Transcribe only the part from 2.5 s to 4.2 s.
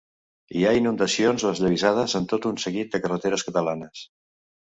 un seguit de carreteres catalanes.